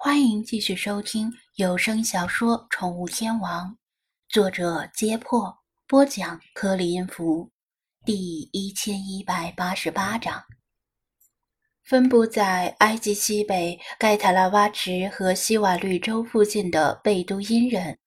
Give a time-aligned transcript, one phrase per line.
[0.00, 3.66] 欢迎继续收听有声小说《宠物天王》，
[4.28, 5.52] 作者：揭破，
[5.88, 7.50] 播讲：颗粒音符，
[8.04, 10.40] 第一千一百八十八章。
[11.82, 17.98] 分布在埃及西北盖塔拉瓦池和西瓦绿洲附近的贝都因人，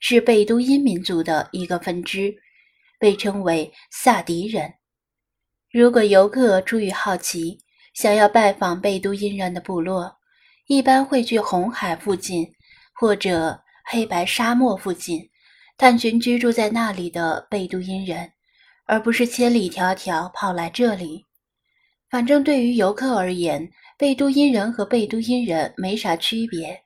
[0.00, 2.30] 是贝都因民族的一个分支，
[2.98, 4.70] 被称为萨迪人。
[5.72, 7.58] 如果游客出于好奇，
[7.94, 10.17] 想要拜访贝都因人的部落，
[10.68, 12.46] 一般会去红海附近
[12.92, 15.26] 或者黑白沙漠附近
[15.78, 18.30] 探寻居住在那里的贝都因人，
[18.84, 21.24] 而不是千里迢迢跑来这里。
[22.10, 26.82] 反正对于游客而言，贝都因人和贝都因人没啥区别。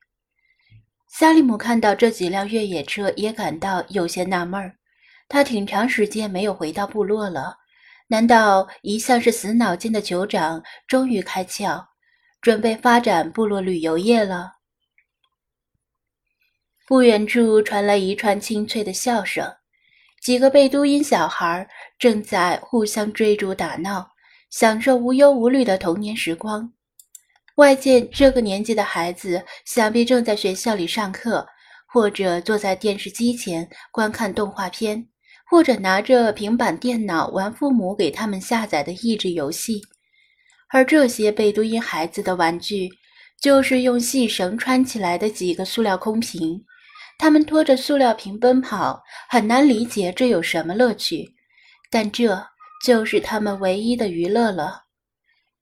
[1.09, 4.77] 萨利姆看到这几辆越野车，也感到有些纳闷儿。
[5.29, 7.57] 他挺长时间没有回到部落了，
[8.07, 11.85] 难道一向是死脑筋的酋长终于开窍？
[12.43, 14.55] 准备发展部落旅游业了。
[16.89, 19.49] 不远处传来一串清脆的笑声，
[20.21, 21.67] 几个贝都因小孩
[22.01, 24.11] 正在互相追逐打闹，
[24.51, 26.71] 享受无忧无虑的童年时光。
[27.55, 31.47] 外界这个年纪的孩子，想必正在学校里上课，
[31.87, 35.07] 或者坐在电视机前观看动画片，
[35.49, 39.81] 或者拿着平板电脑玩父母给他们下载的益智游戏。
[40.73, 42.89] 而这些贝都因孩子的玩具，
[43.41, 46.65] 就是用细绳穿起来的几个塑料空瓶。
[47.19, 51.35] 他们拖着塑料瓶奔跑，很难理解这有什么乐趣，
[51.91, 52.47] 但这
[52.85, 54.85] 就是他们唯一的娱乐了。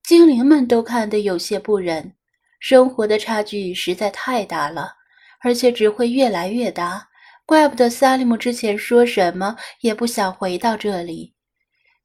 [0.05, 2.15] 精灵们都看得有些不忍，
[2.61, 4.93] 生活的差距实在太大了，
[5.41, 7.09] 而且只会越来越大。
[7.45, 11.35] 怪不得萨利姆之前说什么也不想回到这里。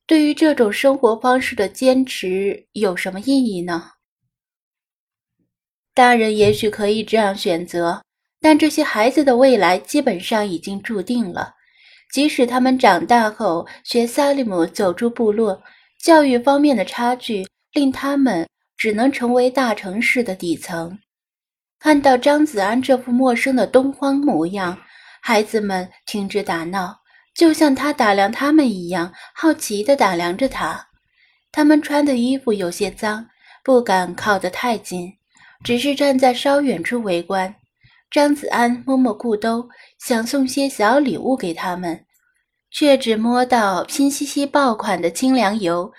[0.08, 3.92] 对于这种生活方式的坚持有什么意义呢？
[5.96, 8.04] 大人也许可以这样选择，
[8.40, 11.54] 但这些孩子的未来基本上已经注定了。
[12.14, 15.60] 即使他们长大后学萨利姆走出部落，
[16.00, 21.00] 教育方面的差距令他们只能成为大城市的底层。
[21.80, 24.78] 看到张子安这副陌生的东方模样，
[25.22, 26.96] 孩子们停止打闹。
[27.36, 30.88] 就像他打量他们一样，好奇地打量着他。
[31.52, 33.28] 他们穿的衣服有些脏，
[33.64, 35.12] 不敢靠得太近，
[35.64, 37.54] 只是站在稍远处围观。
[38.10, 39.68] 张子安摸摸裤兜，
[40.00, 42.06] 想送些小礼物给他们，
[42.72, 45.92] 却只摸到拼夕夕爆款的清凉油，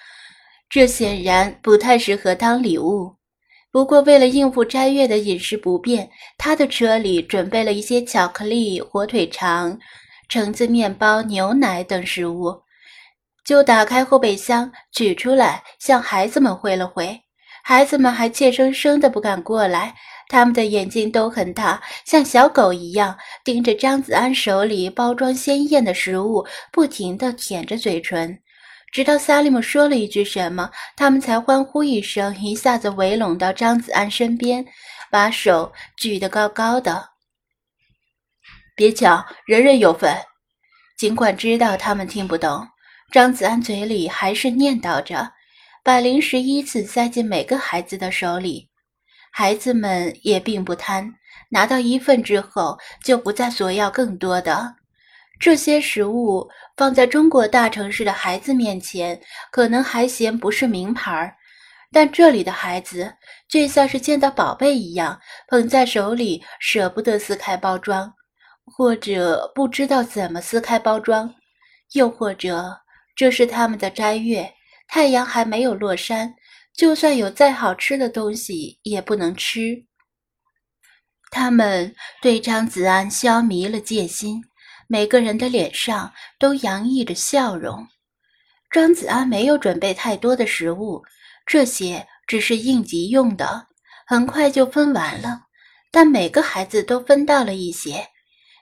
[0.71, 3.17] 这显然不太适合当礼物。
[3.71, 6.09] 不过，为了应付斋月的饮食不便，
[6.39, 9.79] 他的车里准备了一些巧克力、火腿肠。
[10.29, 12.63] 橙子面包、牛奶等食物，
[13.45, 17.21] 就打开后备箱取出来，向孩子们挥了挥。
[17.63, 19.95] 孩子们还怯生生的不敢过来，
[20.29, 28.39] 他们的眼睛都很大，像小狗一样盯着张子安手里包装鲜艳的食物，不停地舔着嘴唇。
[28.93, 34.65] 直到萨利姆说了一句什么，他们才欢呼一声，一下子围拢到张子安身边，
[35.11, 37.16] 把手举得高高的。
[38.77, 40.15] 别抢，人人有份。
[40.99, 42.69] 尽管知道他们听不懂，
[43.11, 45.33] 张子安嘴里还是念叨着，
[45.83, 48.69] 把零食依次塞进每个孩子的手里。
[49.33, 51.15] 孩子们也并不贪，
[51.49, 54.75] 拿到一份之后就不再索要更多的。
[55.41, 59.19] 这些食物放在中国大城市的孩子面前，
[59.51, 61.35] 可能还嫌不是名牌，
[61.93, 63.15] 但这里的孩子
[63.49, 68.16] 却像是见到宝贝一样，捧在手里，舍不得撕开包装。
[68.67, 71.35] 或者不知道怎么撕开包装，
[71.93, 72.81] 又或者
[73.15, 74.53] 这是他们的斋月，
[74.89, 76.35] 太阳还没有落山，
[76.75, 79.85] 就算有再好吃的东西也不能吃。
[81.31, 84.43] 他们对张子安消弭了戒心，
[84.89, 87.87] 每个人的脸上都洋溢着笑容。
[88.71, 91.03] 张子安没有准备太多的食物，
[91.47, 93.69] 这些只是应急用的，
[94.07, 95.43] 很快就分完了。
[95.91, 98.07] 但每个孩子都分到了一些。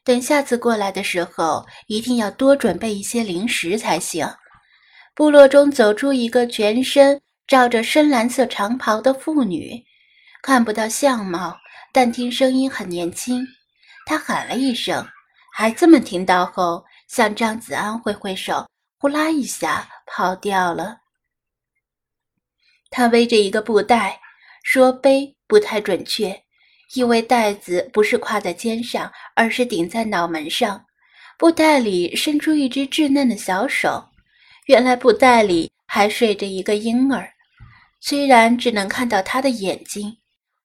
[0.04, 4.28] 等下次过来的时候，一定要多准备一些零食才行。
[5.14, 9.82] 部落中走出一个全身罩着深蓝色长袍的妇女，
[10.42, 11.56] 看不到相貌，
[11.92, 13.46] 但听声音很年轻。
[14.04, 15.06] 她喊了一声，
[15.52, 18.68] 孩子们听到后向张子安挥挥手，
[18.98, 20.98] 呼啦一下跑掉了。
[22.90, 24.20] 她背着一个布袋，
[24.62, 26.43] 说背不太准确。
[26.94, 30.84] 因为袋子不是挎在肩上，而是顶在脑门上，
[31.38, 34.04] 布袋里伸出一只稚嫩的小手。
[34.66, 37.28] 原来布袋里还睡着一个婴儿，
[38.00, 40.16] 虽然只能看到他的眼睛，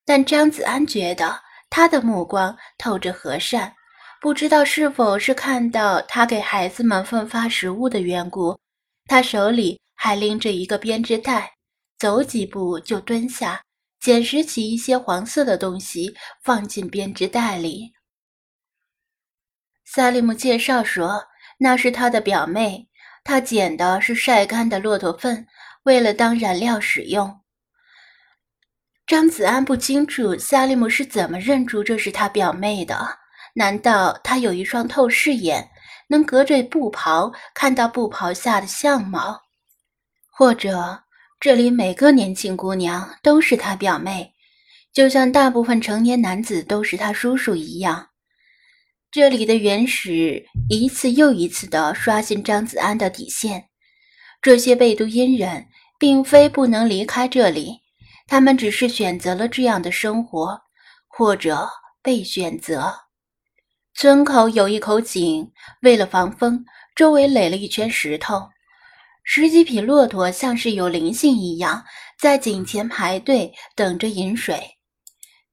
[0.06, 1.40] 但张子安觉得
[1.70, 3.74] 他的目光透着和善，
[4.22, 8.58] 不知道是否是看到他给孩子们分发食物的缘故，
[9.08, 11.52] 他手里还拎着一个编织袋，
[11.98, 13.62] 走几步就蹲下，
[14.00, 17.94] 捡拾起一些黄色的东西放进编织袋里。
[19.86, 21.24] 萨利姆介绍说，
[21.58, 22.88] 那是他的表妹，
[23.24, 25.48] 他捡的是晒干的骆驼粪，
[25.84, 27.42] 为了当燃料使用。
[29.08, 33.18] 张子安不清楚萨利姆是怎么认出这是他表妹的？
[33.56, 35.68] 难道他有一双透视眼，
[36.08, 39.42] 能隔着布袍看到布袍下的相貌？
[40.32, 41.04] 或者
[41.40, 44.34] 这里每个年轻姑娘都是他表妹，
[44.92, 48.10] 就像大部分成年男子都是他叔叔一样？
[49.10, 53.70] 这里的原始一次又一次地刷新张子安的底线。
[54.42, 57.80] 这些贝都因人并非不能离开这里。
[58.28, 60.60] 他们只是选择了这样的生活，
[61.08, 61.70] 或者
[62.04, 62.94] 被选择。
[63.96, 65.50] 村口有一口井，
[65.84, 66.66] 为了防风，
[66.96, 68.50] 周围垒了一圈石头。
[69.32, 71.86] 十几匹骆驼像是有灵性一样，
[72.20, 74.60] 在井前排队等着饮水。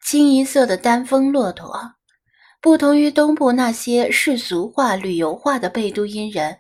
[0.02, 1.78] 清一色的丹峰骆驼，
[2.62, 6.58] 不同于东部那些世俗化、旅游化的贝都因人，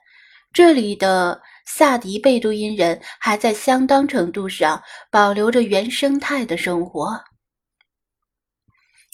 [0.52, 1.40] 这里的。
[1.64, 4.80] 萨迪贝都因人还在相当程度上
[5.10, 7.18] 保留着原生态的生活，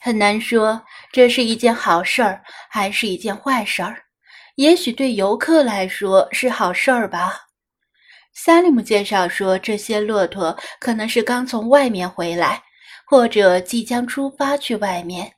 [0.03, 0.83] 很难说
[1.13, 4.03] 这是一件好事儿还是一件坏事儿。
[4.57, 7.52] 也许对游客来说是好事儿吧。
[8.35, 12.63] 萨利姆介绍说，这些骆驼可能是刚从外面回来，
[13.07, 15.33] 或者即将出发去外面。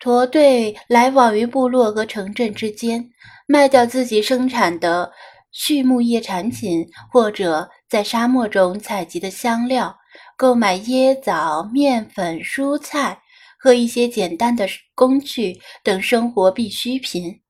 [0.00, 3.10] 驼队来往于部落和城镇之间，
[3.46, 5.12] 卖掉自己生产的。
[5.50, 9.96] 畜牧业产品，或者在沙漠中采集的香料，
[10.36, 13.18] 购买椰枣、面粉、蔬菜
[13.58, 17.40] 和一些简单的工具等生活必需品。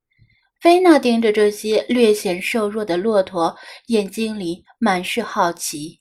[0.60, 3.56] 菲娜盯着这些略显瘦弱的骆驼，
[3.86, 6.00] 眼睛里满是好奇。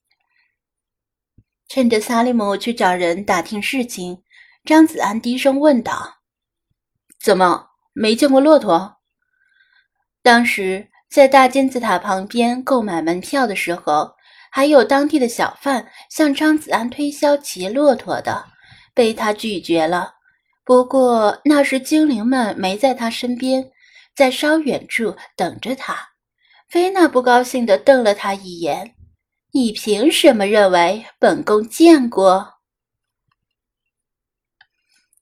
[1.68, 4.24] 趁着萨利姆去找人打听事情，
[4.63, 6.19] 张子安低声问道
[7.21, 8.98] ：“怎么没见过骆驼？”
[10.24, 10.89] 当时。
[11.10, 14.13] 在大金字塔旁边购买门票的时候，
[14.51, 18.45] 还有当地的小贩向张子安推销骑骆驼的，
[18.94, 20.15] 被他拒绝了。
[20.65, 23.71] 不过那时精灵们没在他身边，
[24.17, 25.95] 在稍远处等着他。
[26.67, 28.95] 菲娜不高兴地瞪了他一眼
[29.53, 32.55] ：“你凭什么认为本宫见过？”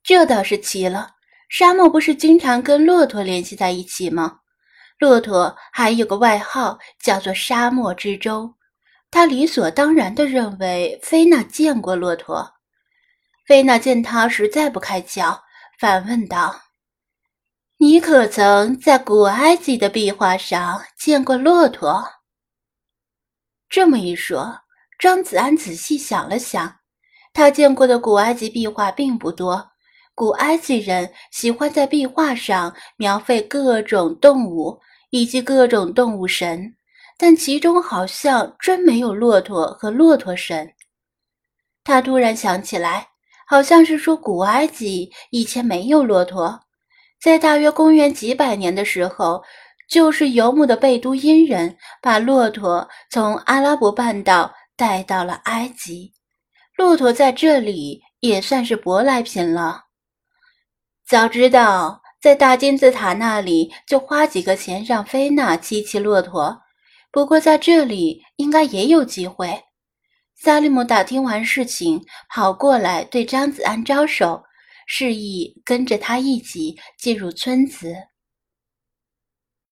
[0.01, 1.15] 这倒是奇了，
[1.49, 4.39] 沙漠不是经常跟骆驼联系在一起吗？
[4.97, 8.55] 骆驼还有个外号叫做“沙漠之舟”，
[9.11, 12.53] 他理所当然地认为菲娜见过骆驼。
[13.45, 15.41] 菲娜见他实在不开窍，
[15.77, 16.61] 反问道
[17.85, 22.03] ：“你可曾在古埃及的壁画上见过骆驼？”
[23.69, 24.61] 这么一说，
[24.97, 26.77] 张子安仔细想了想，
[27.31, 29.69] 他见过的古埃及壁画并不多。
[30.15, 34.79] 古埃及人喜欢在壁画上描绘各种动物
[35.11, 36.75] 以及各种动物神，
[37.19, 40.73] 但其中好像真没有骆驼和骆驼神。
[41.83, 43.09] 他突然想起来，
[43.45, 46.64] 好像是说古埃及以前没有骆驼，
[47.25, 49.41] 在大约公元几百年的时候，
[49.89, 56.13] 就是游牧的贝都因人把骆驼从阿拉伯半岛带到了埃及，
[56.77, 59.85] 骆驼在这里也算是舶来品了。
[61.07, 66.61] 早知道在大金字塔那里就花几个钱让菲娜骑骑骆驼，
[67.11, 69.63] 不过在这里应该也有机会。
[70.35, 74.43] 萨利姆打听完事情，跑过来对张子安招手，
[74.85, 77.93] 示意跟着他一起进入村子。